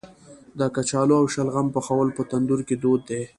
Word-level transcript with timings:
د 0.59 0.61
کچالو 0.75 1.13
او 1.21 1.25
شلغم 1.33 1.67
پخول 1.75 2.07
په 2.17 2.21
تندور 2.31 2.59
کې 2.67 2.75
دود 2.83 3.01
دی. 3.09 3.23